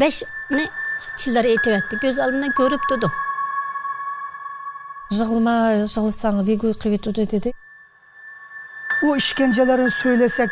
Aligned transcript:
beş 0.00 0.22
ne 0.50 0.64
yillar 1.26 1.44
aytyapti 1.44 1.98
ko'z 2.04 2.18
oldimdan 2.24 2.52
ko'rib 2.60 2.82
turdim 2.88 3.12
yig'lama 5.12 5.56
yig'lasang 5.70 6.38
vegoy 6.48 6.74
qilib 6.82 7.02
ketadi 7.04 7.30
dedi. 7.30 7.52
U 9.06 9.16
ishkanjalarini 9.16 9.90
so'ylasak 9.90 10.50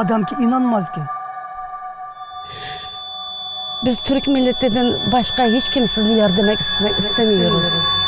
odamga 0.00 0.34
inonmasga 0.44 1.02
biz 3.84 3.96
Türk 3.98 4.24
turk 4.24 4.34
milletidan 4.34 5.12
boshqa 5.12 5.44
hech 5.54 5.68
kimsani 5.74 6.14
yardamak 6.18 6.60
istamaymiz 6.60 8.01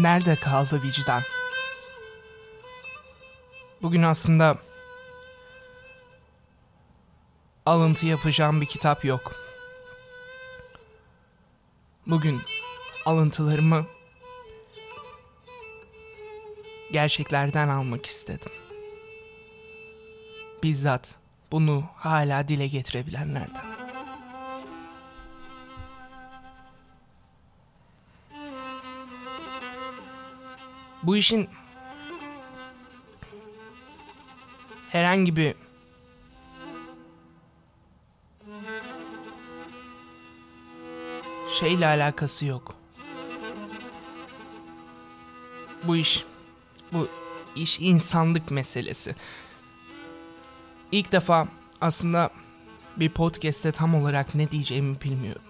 Nerede 0.00 0.36
kaldı 0.36 0.82
vicdan? 0.82 1.22
Bugün 3.82 4.02
aslında 4.02 4.58
alıntı 7.66 8.06
yapacağım 8.06 8.60
bir 8.60 8.66
kitap 8.66 9.04
yok. 9.04 9.32
Bugün 12.06 12.40
alıntılarımı 13.06 13.86
gerçeklerden 16.92 17.68
almak 17.68 18.06
istedim. 18.06 18.52
Bizzat 20.62 21.14
bunu 21.52 21.84
hala 21.96 22.48
dile 22.48 22.66
getirebilenlerden. 22.66 23.69
Bu 31.02 31.16
işin 31.16 31.48
herhangi 34.88 35.36
bir 35.36 35.54
şeyle 41.60 41.86
alakası 41.86 42.46
yok. 42.46 42.74
Bu 45.84 45.96
iş 45.96 46.24
bu 46.92 47.08
iş 47.56 47.80
insanlık 47.80 48.50
meselesi. 48.50 49.14
İlk 50.92 51.12
defa 51.12 51.48
aslında 51.80 52.30
bir 52.96 53.10
podcast'te 53.10 53.72
tam 53.72 53.94
olarak 53.94 54.34
ne 54.34 54.50
diyeceğimi 54.50 55.00
bilmiyorum. 55.00 55.42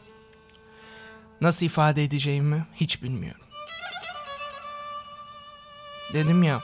Nasıl 1.40 1.66
ifade 1.66 2.04
edeceğimi 2.04 2.66
hiç 2.74 3.02
bilmiyorum. 3.02 3.39
Dedim 6.14 6.42
ya. 6.42 6.62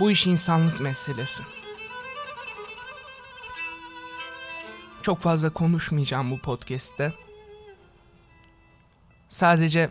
Bu 0.00 0.10
iş 0.10 0.26
insanlık 0.26 0.80
meselesi. 0.80 1.42
Çok 5.02 5.18
fazla 5.18 5.52
konuşmayacağım 5.52 6.30
bu 6.30 6.38
podcast'te. 6.38 7.12
Sadece 9.28 9.90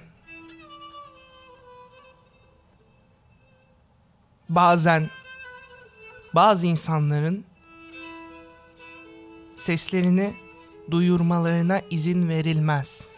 bazen 4.50 5.10
bazı 6.36 6.68
insanların 6.68 7.46
seslerini 9.56 10.36
duyurmalarına 10.92 11.82
izin 11.90 12.30
verilmez 12.30 13.13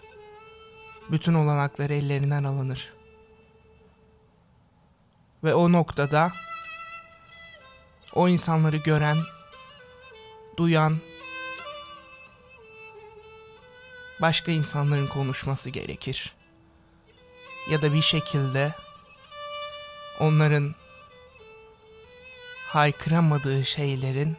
bütün 1.11 1.33
olanakları 1.33 1.93
ellerinden 1.93 2.43
alınır. 2.43 2.93
Ve 5.43 5.53
o 5.53 5.71
noktada 5.71 6.31
o 8.13 8.27
insanları 8.27 8.77
gören, 8.77 9.17
duyan 10.57 10.97
başka 14.21 14.51
insanların 14.51 15.07
konuşması 15.07 15.69
gerekir. 15.69 16.35
Ya 17.69 17.81
da 17.81 17.93
bir 17.93 18.01
şekilde 18.01 18.73
onların 20.19 20.75
haykıramadığı 22.67 23.63
şeylerin 23.65 24.37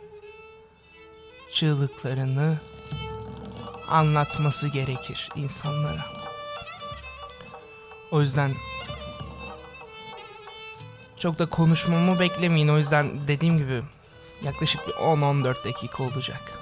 çığlıklarını 1.53 2.59
anlatması 3.89 4.69
gerekir 4.69 5.29
insanlara. 5.37 6.16
O 8.11 8.21
yüzden 8.21 8.53
çok 11.17 11.39
da 11.39 11.47
konuşmamı 11.47 12.21
beklemeyin. 12.21 12.69
O 12.69 12.77
yüzden 12.77 13.29
dediğim 13.29 13.59
gibi 13.59 13.83
yaklaşık 14.43 14.89
bir 14.89 14.93
10-14 14.93 15.65
dakika 15.65 16.03
olacak. 16.03 16.53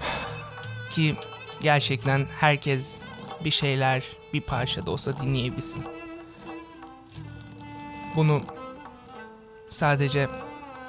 Ki 0.94 1.16
gerçekten 1.60 2.26
herkes 2.40 2.96
bir 3.44 3.50
şeyler 3.50 4.02
bir 4.32 4.40
parça 4.40 4.86
da 4.86 4.90
olsa 4.90 5.20
dinleyebilsin. 5.20 5.84
Bunu 8.16 8.42
sadece 9.70 10.28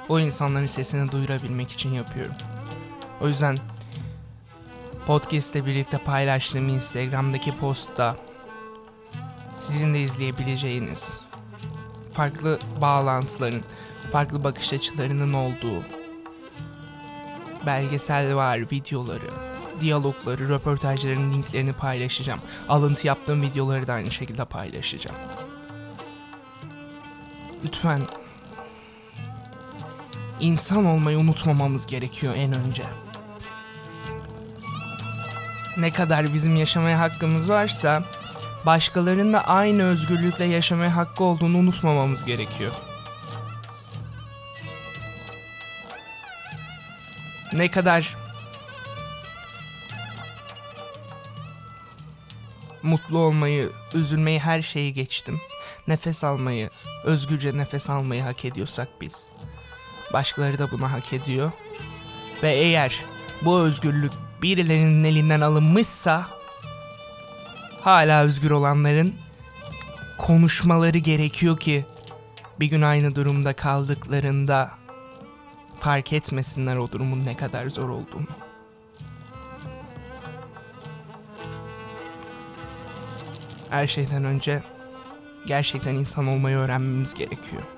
o 0.10 0.20
insanların 0.20 0.66
sesini 0.66 1.12
duyurabilmek 1.12 1.72
için 1.72 1.94
yapıyorum. 1.94 2.36
O 3.22 3.28
yüzden 3.28 3.58
Podcast'te 5.08 5.66
birlikte 5.66 5.98
paylaştığım 5.98 6.70
Instagram'daki 6.70 7.58
postta 7.58 8.16
sizin 9.60 9.94
de 9.94 10.02
izleyebileceğiniz 10.02 11.20
farklı 12.12 12.60
bağlantıların, 12.82 13.62
farklı 14.12 14.44
bakış 14.44 14.74
açılarının 14.74 15.34
olduğu 15.34 15.84
belgesel 17.66 18.36
var, 18.36 18.58
videoları, 18.72 19.32
diyalogları, 19.82 20.50
röportajların 20.50 21.34
linklerini 21.34 21.74
paylaşacağım. 21.74 22.40
Alıntı 22.70 23.08
yaptığım 23.08 23.42
videoları 23.42 23.88
da 23.88 23.94
aynı 23.94 24.12
şekilde 24.12 24.46
paylaşacağım. 24.46 25.20
Lütfen 27.64 28.02
insan 30.40 30.86
olmayı 30.86 31.18
unutmamamız 31.18 31.88
gerekiyor 31.88 32.34
en 32.38 32.54
önce 32.54 32.84
ne 35.78 35.92
kadar 35.92 36.34
bizim 36.34 36.56
yaşamaya 36.56 37.00
hakkımız 37.00 37.50
varsa 37.50 38.04
başkalarının 38.66 39.34
da 39.34 39.48
aynı 39.48 39.84
özgürlükle 39.84 40.46
yaşamaya 40.46 40.96
hakkı 40.96 41.24
olduğunu 41.24 41.58
unutmamamız 41.58 42.26
gerekiyor. 42.26 42.72
Ne 47.54 47.72
kadar 47.72 48.16
mutlu 52.84 53.20
olmayı, 53.20 53.72
üzülmeyi 53.94 54.40
her 54.40 54.62
şeyi 54.62 54.94
geçtim. 54.94 55.42
Nefes 55.88 56.24
almayı, 56.24 56.70
özgürce 57.04 57.58
nefes 57.58 57.90
almayı 57.90 58.22
hak 58.24 58.46
ediyorsak 58.46 58.88
biz. 59.02 59.30
Başkaları 60.14 60.60
da 60.60 60.72
bunu 60.72 60.92
hak 60.92 61.14
ediyor. 61.14 61.52
Ve 62.44 62.52
eğer 62.52 63.00
bu 63.42 63.60
özgürlük 63.60 64.12
birilerinin 64.42 65.04
elinden 65.04 65.42
alınmışsa 65.42 66.28
hala 67.82 68.24
özgür 68.24 68.52
olanların 68.52 69.16
konuşmaları 70.18 70.98
gerekiyor 70.98 71.58
ki 71.58 71.86
bir 72.60 72.66
gün 72.66 72.82
aynı 72.82 73.16
durumda 73.16 73.54
kaldıklarında 73.54 74.72
fark 75.80 76.14
etmesinler 76.14 76.78
o 76.78 76.92
durumun 76.92 77.26
ne 77.26 77.38
kadar 77.38 77.68
zor 77.68 77.90
olduğunu. 77.90 78.28
Her 83.70 83.88
şeyden 83.88 84.24
önce 84.24 84.64
gerçekten 85.48 85.96
insan 85.96 86.28
olmayı 86.28 86.58
öğrenmemiz 86.58 87.14
gerekiyor. 87.14 87.75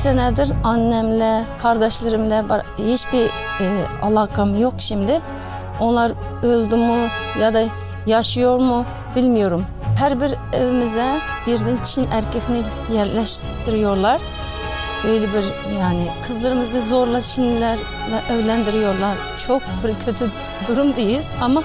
Senedir 0.00 0.52
annemle, 0.64 1.44
kardeşlerimle 1.58 2.44
hiçbir 2.78 3.24
e, 3.60 3.86
alakam 4.02 4.60
yok 4.60 4.74
şimdi. 4.78 5.20
Onlar 5.80 6.12
öldü 6.42 6.76
mü 6.76 7.08
ya 7.40 7.54
da 7.54 7.62
yaşıyor 8.06 8.58
mu 8.58 8.84
bilmiyorum. 9.16 9.66
Her 9.98 10.20
bir 10.20 10.34
evimize 10.52 11.18
birden 11.46 11.76
Çin 11.82 12.06
erkekini 12.12 12.62
yerleştiriyorlar. 12.92 14.20
böyle 15.04 15.26
bir 15.32 15.44
yani 15.80 16.08
kızlarımızı 16.22 16.82
zorla 16.82 17.20
Çinlilerle 17.20 18.22
evlendiriyorlar. 18.30 19.16
Çok 19.46 19.62
bir 19.62 20.04
kötü 20.06 20.30
durumdayız 20.68 21.30
ama 21.40 21.62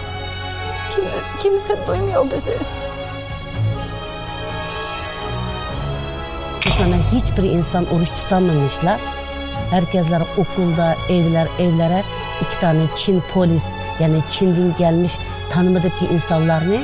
kimse 0.90 1.18
kimse 1.40 1.88
duymuyor 1.88 2.32
bizi. 2.32 2.52
Sene 6.86 6.98
hiçbir 6.98 7.44
insan 7.44 7.86
oruç 7.94 8.10
tutamamışlar. 8.10 9.00
Herkesler 9.72 10.22
okulda, 10.38 10.96
evler, 11.10 11.48
evlere 11.60 12.04
iki 12.42 12.60
tane 12.60 12.82
Çin 12.96 13.24
polis 13.34 13.76
yani 14.00 14.20
Çin'den 14.30 14.78
gelmiş 14.78 15.18
tanımadık 15.50 16.00
ki 16.00 16.08
insanlarını 16.14 16.76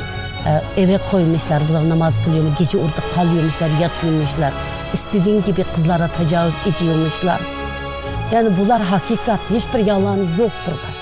e, 0.78 0.82
eve 0.82 1.00
koymuşlar. 1.12 1.64
Bunlar 1.70 1.90
namaz 1.90 2.24
kılıyor 2.26 2.44
mu? 2.44 2.50
Gece 2.60 2.78
orada 2.78 3.14
kalıyormuşlar, 3.16 3.70
yatıyormuşlar. 3.82 4.54
İstediğin 4.94 5.44
gibi 5.44 5.64
kızlara 5.64 6.08
tecavüz 6.08 6.56
ediyormuşlar. 6.66 7.42
Yani 8.34 8.58
bunlar 8.58 8.82
hakikat. 8.82 9.40
Hiçbir 9.50 9.86
yalan 9.86 10.18
yok 10.18 10.52
burada. 10.68 11.02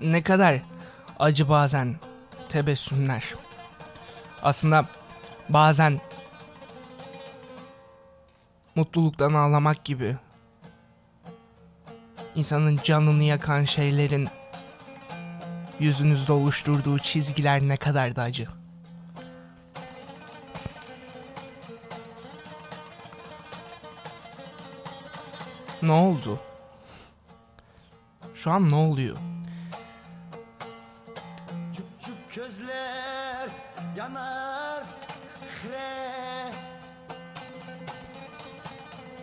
Ne 0.00 0.22
kadar 0.22 0.60
acı 1.18 1.48
bazen 1.48 1.96
tebessümler. 2.48 3.34
Aslında 4.42 4.86
bazen 5.48 6.00
mutluluktan 8.74 9.34
ağlamak 9.34 9.84
gibi 9.84 10.16
insanın 12.34 12.80
canını 12.84 13.22
yakan 13.22 13.64
şeylerin 13.64 14.28
yüzünüzde 15.80 16.32
oluşturduğu 16.32 16.98
çizgiler 16.98 17.60
ne 17.60 17.76
kadar 17.76 18.16
da 18.16 18.22
acı. 18.22 18.48
Ne 25.82 25.92
oldu? 25.92 26.40
Şu 28.34 28.50
an 28.50 28.70
ne 28.70 28.74
oluyor? 28.74 29.16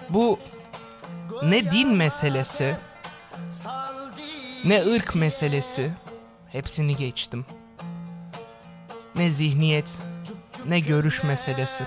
Bu 0.09 0.39
ne 1.43 1.71
din 1.71 1.95
meselesi, 1.95 2.75
ne 4.65 4.81
ırk 4.95 5.15
meselesi, 5.15 5.91
hepsini 6.51 6.95
geçtim. 6.95 7.45
Ne 9.15 9.31
zihniyet, 9.31 9.99
ne 10.65 10.79
görüş 10.79 11.23
meselesi. 11.23 11.85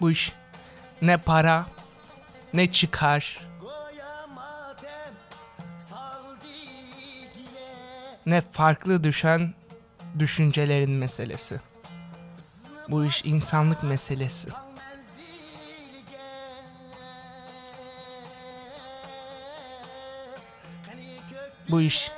Bu 0.00 0.10
iş 0.10 0.32
ne 1.02 1.16
para, 1.16 1.66
ne 2.54 2.72
çıkar, 2.72 3.48
ne 8.32 8.40
farklı 8.40 9.04
düşen 9.04 9.54
düşüncelerin 10.18 10.90
meselesi. 10.90 11.60
Bu 12.88 13.04
iş 13.04 13.24
insanlık 13.24 13.82
meselesi. 13.82 14.48
Bu 21.70 21.80
iş 21.80 22.10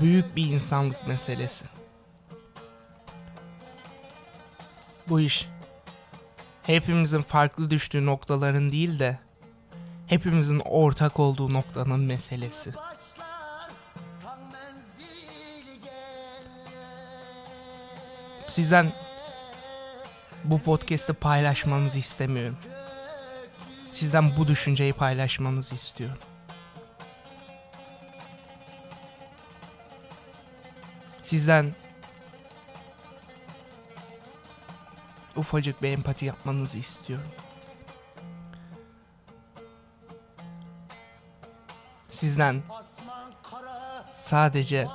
büyük 0.00 0.36
bir 0.36 0.44
insanlık 0.44 1.06
meselesi. 1.06 1.64
Bu 5.08 5.20
iş 5.20 5.48
hepimizin 6.62 7.22
farklı 7.22 7.70
düştüğü 7.70 8.06
noktaların 8.06 8.72
değil 8.72 8.98
de 8.98 9.18
hepimizin 10.06 10.60
ortak 10.64 11.20
olduğu 11.20 11.52
noktanın 11.52 12.00
meselesi. 12.00 12.74
Sizden 18.58 18.92
bu 20.44 20.62
podcast'i 20.62 21.12
paylaşmanızı 21.12 21.98
istemiyorum. 21.98 22.58
Sizden 23.92 24.36
bu 24.36 24.46
düşünceyi 24.46 24.92
paylaşmanızı 24.92 25.74
istiyorum. 25.74 26.18
Sizden 31.20 31.74
ufacık 35.36 35.82
bir 35.82 35.88
empati 35.88 36.26
yapmanızı 36.26 36.78
istiyorum. 36.78 37.30
Sizden 42.08 42.62
sadece 44.12 44.88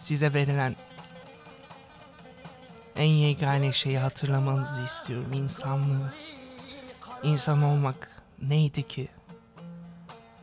size 0.00 0.34
verilen 0.34 0.75
en 2.98 3.04
yegane 3.04 3.72
şeyi 3.72 3.98
hatırlamanızı 3.98 4.82
istiyorum. 4.82 5.32
insanlığı. 5.32 6.12
İnsan 7.22 7.62
olmak 7.62 8.08
neydi 8.42 8.88
ki? 8.88 9.08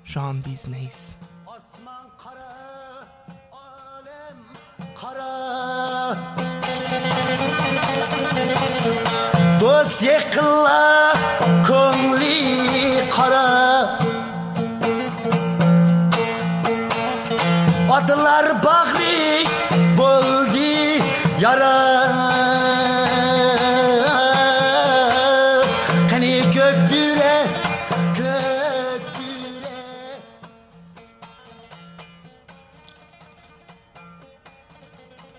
Şu 0.05 0.21
an 0.21 0.43
biz 0.45 0.67
neyiz? 0.67 1.17
Osman 1.47 2.09
kara 2.23 2.53
alem 3.51 4.37
kara 5.01 6.15
Dost 9.59 10.03
yıkıla 10.03 11.13
ko'ngli 11.67 13.09
kara 13.09 13.99
Otlar 17.89 18.63
bag'ri 18.63 19.45
bo'ldi 19.97 21.01
yara 21.39 22.12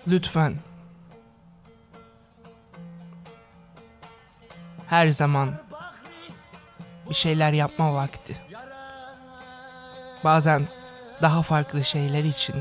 Lütfen. 0.07 0.55
Her 4.87 5.09
zaman 5.09 5.49
bir 7.09 7.15
şeyler 7.15 7.53
yapma 7.53 7.93
vakti. 7.93 8.37
Bazen 10.23 10.67
daha 11.21 11.41
farklı 11.41 11.83
şeyler 11.83 12.23
için. 12.23 12.55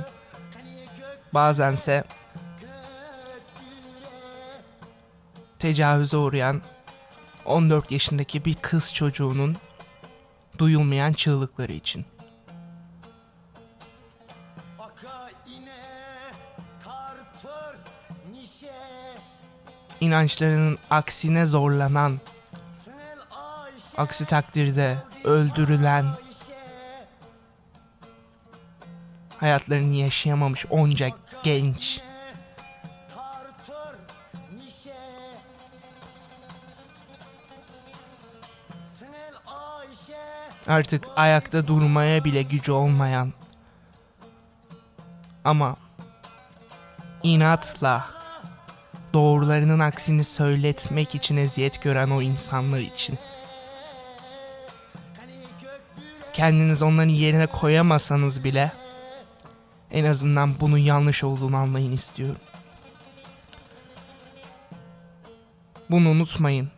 Bazense 1.35 2.05
tecavüze 5.59 6.17
uğrayan 6.17 6.63
14 7.45 7.91
yaşındaki 7.91 8.45
bir 8.45 8.55
kız 8.55 8.95
çocuğunun 8.95 9.57
duyulmayan 10.59 11.13
çığlıkları 11.13 11.73
için. 11.73 12.07
İnançlarının 20.05 20.79
aksine 20.91 21.45
zorlanan, 21.45 22.21
aksi 23.97 24.27
takdirde 24.27 24.99
öldürülen, 25.25 26.07
hayatlarını 29.41 29.95
yaşayamamış 29.95 30.67
onca 30.71 31.09
genç, 31.43 32.01
artık 40.67 41.05
ayakta 41.17 41.67
durmaya 41.67 42.25
bile 42.25 42.43
gücü 42.43 42.73
olmayan 42.73 43.33
ama 45.45 45.77
inatla 47.23 48.14
doğrularının 49.15 49.81
aksini 49.81 50.25
söyletmek 50.25 51.15
için 51.15 51.37
eziyet 51.37 51.83
gören 51.83 52.11
o 52.11 52.23
insanlar 52.23 52.79
için 52.79 53.19
kendiniz 56.33 56.83
onların 56.83 57.09
yerine 57.09 57.47
koyamasanız 57.47 58.45
bile 58.45 58.73
en 59.91 60.05
azından 60.05 60.61
bunun 60.61 60.79
yanlış 60.79 61.25
olduğunu 61.25 61.57
anlayın 61.57 61.93
istiyorum. 61.93 62.41
Bunu 65.91 66.09
unutmayın. 66.09 66.74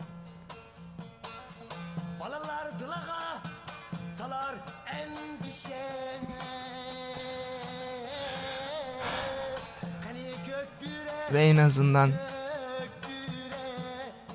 Azından 11.67 12.11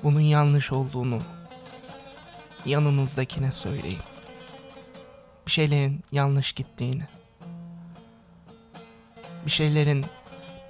bunun 0.02 0.20
yanlış 0.20 0.72
olduğunu 0.72 1.18
yanınızdakine 2.66 3.52
söyleyin. 3.52 4.02
Bir 5.46 5.50
şeylerin 5.50 6.04
yanlış 6.12 6.52
gittiğini. 6.52 7.02
Bir 9.46 9.50
şeylerin 9.50 10.04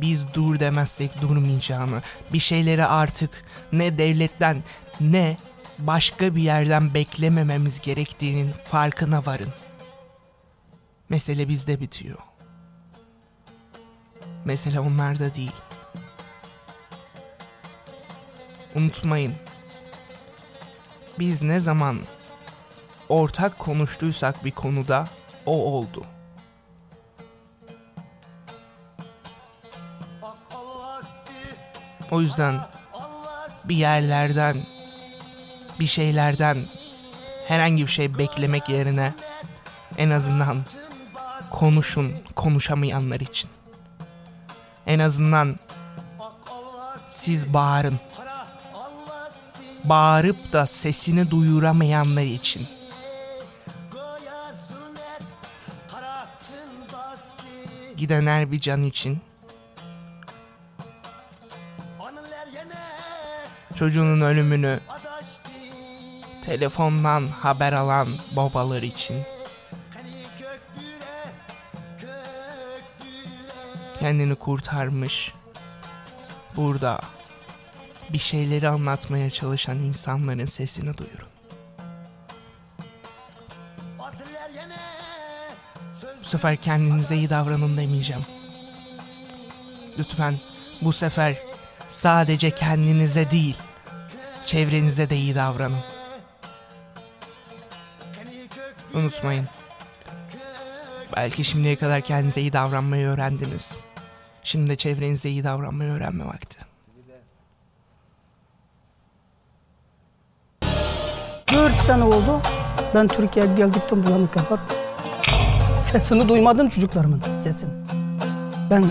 biz 0.00 0.34
dur 0.34 0.60
demezsek 0.60 1.20
durmayacağını, 1.20 2.02
bir 2.32 2.38
şeyleri 2.38 2.86
artık 2.86 3.44
ne 3.72 3.98
devletten 3.98 4.62
ne 5.00 5.36
başka 5.78 6.36
bir 6.36 6.42
yerden 6.42 6.94
beklemememiz 6.94 7.80
gerektiğinin 7.80 8.52
farkına 8.52 9.26
varın. 9.26 9.52
Mesele 11.08 11.48
bizde 11.48 11.80
bitiyor. 11.80 12.18
Mesele 14.44 14.80
onlarda 14.80 15.34
değil. 15.34 15.52
Unutmayın. 18.74 19.34
Biz 21.18 21.42
ne 21.42 21.60
zaman 21.60 22.00
ortak 23.08 23.58
konuştuysak 23.58 24.44
bir 24.44 24.50
konuda 24.50 25.04
o 25.46 25.64
oldu. 25.64 26.02
O 32.10 32.20
yüzden 32.20 32.60
bir 33.64 33.76
yerlerden, 33.76 34.56
bir 35.80 35.86
şeylerden 35.86 36.58
herhangi 37.48 37.86
bir 37.86 37.90
şey 37.90 38.18
beklemek 38.18 38.68
yerine 38.68 39.14
en 39.98 40.10
azından 40.10 40.64
konuşun 41.50 42.12
konuşamayanlar 42.36 43.20
için. 43.20 43.50
En 44.86 44.98
azından 44.98 45.56
siz 47.08 47.54
bağırın. 47.54 47.98
Bağırıp 49.84 50.52
da 50.52 50.66
sesini 50.66 51.30
duyuramayanlar 51.30 52.22
için. 52.22 52.66
Giden 57.96 58.26
her 58.26 58.52
bir 58.52 58.60
can 58.60 58.82
için. 58.82 59.20
Çocuğunun 63.74 64.20
ölümünü 64.20 64.80
telefondan 66.44 67.26
haber 67.26 67.72
alan 67.72 68.08
babalar 68.36 68.82
için. 68.82 69.22
Kendini 74.00 74.34
kurtarmış. 74.34 75.34
Burada 76.56 77.00
bir 78.12 78.18
şeyleri 78.18 78.68
anlatmaya 78.68 79.30
çalışan 79.30 79.78
insanların 79.78 80.44
sesini 80.44 80.96
duyurun. 80.96 81.28
Bu 86.20 86.24
sefer 86.24 86.56
kendinize 86.56 87.16
iyi 87.16 87.30
davranın 87.30 87.76
demeyeceğim. 87.76 88.22
Lütfen 89.98 90.34
bu 90.82 90.92
sefer 90.92 91.36
sadece 91.88 92.50
kendinize 92.50 93.30
değil, 93.30 93.56
çevrenize 94.46 95.10
de 95.10 95.16
iyi 95.16 95.34
davranın. 95.34 95.78
Unutmayın. 98.94 99.48
Belki 101.16 101.44
şimdiye 101.44 101.76
kadar 101.76 102.00
kendinize 102.00 102.40
iyi 102.40 102.52
davranmayı 102.52 103.06
öğrendiniz. 103.06 103.80
Şimdi 104.44 104.70
de 104.70 104.76
çevrenize 104.76 105.30
iyi 105.30 105.44
davranmayı 105.44 105.90
öğrenme 105.90 106.24
vakti. 106.24 106.71
Dört 111.62 111.76
sene 111.76 112.04
oldu. 112.04 112.40
Ben 112.94 113.08
Türkiye'ye 113.08 113.54
geldikten 113.54 114.02
bu 114.02 114.10
yana 114.10 114.26
kadar 114.30 114.60
sesini 115.78 116.28
duymadım 116.28 116.68
çocuklarımın 116.68 117.22
sesini. 117.42 117.70
Ben 118.70 118.84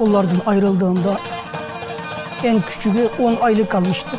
onlardan 0.00 0.40
ayrıldığımda 0.46 1.16
en 2.44 2.60
küçüğü 2.60 3.08
10 3.22 3.36
aylık 3.42 3.70
kalmıştı. 3.70 4.16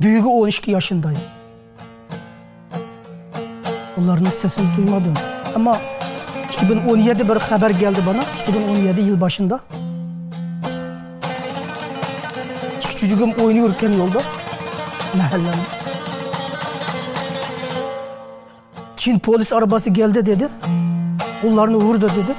Büyüğü 0.00 0.24
12 0.24 0.70
yaşındayım. 0.70 1.20
Onların 4.00 4.24
sesini 4.24 4.76
duymadım. 4.76 5.14
Ama 5.54 5.76
2017 6.52 7.28
bir 7.28 7.36
haber 7.36 7.70
geldi 7.70 8.00
bana. 8.06 8.22
2017 8.42 9.00
yıl 9.00 9.20
başında. 9.20 9.60
İki 12.80 13.42
oynuyorken 13.44 13.92
yolda. 13.92 14.20
Mahallemde. 15.16 15.56
Çin 18.96 19.18
polis 19.18 19.52
arabası 19.52 19.90
geldi 19.90 20.26
dedi. 20.26 20.48
Kollarını 21.42 21.76
vurdu 21.76 22.08
dedi. 22.10 22.34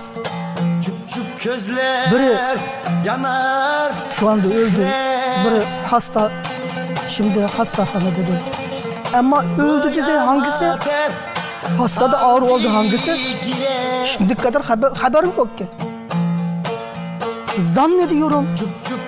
Çup 0.86 1.10
çup 1.10 1.42
közler 1.44 2.08
Biri- 2.12 2.58
yanar 3.06 3.92
Şu 4.12 4.30
anda 4.30 4.48
öldü. 4.48 4.88
Biri 5.46 5.64
hasta. 5.90 6.32
Şimdi 7.08 7.42
hastahanede 7.42 8.16
dedi. 8.16 8.42
Ama 9.14 9.44
öldü 9.60 9.96
dedi 9.96 10.12
hangisi? 10.12 10.66
Ater 10.66 11.12
Hasta 11.78 12.12
da 12.12 12.20
ağır 12.20 12.42
oldu 12.42 12.70
hangisi? 12.74 13.18
Şimdi 14.06 14.36
kadar 14.36 14.62
haber, 14.64 14.92
haberim 14.92 15.32
yok 15.38 15.58
ki. 15.58 15.68
Zannediyorum. 17.58 18.48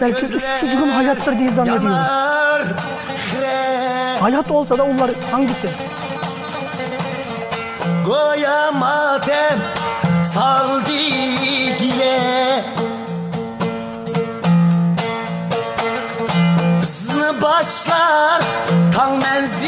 Belki 0.01 0.25
üç 0.25 0.43
çocuğum 0.59 0.91
hayattır 0.93 1.39
diye 1.39 1.51
zannediyorum. 1.51 1.97
Hayat 4.21 4.51
olsa 4.51 4.77
da 4.77 4.83
onlar 4.83 5.11
hangisi? 5.31 5.69
Goya 8.05 8.71
matem 8.71 9.59
saldı 10.33 10.89
dile 11.79 12.63
Hızını 16.81 17.41
başlar 17.41 18.41
tam 18.95 19.21
menzil 19.21 19.58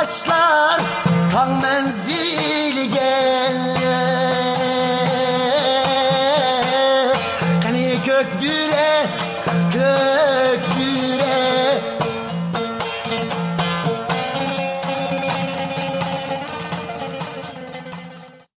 taşlar 0.00 0.49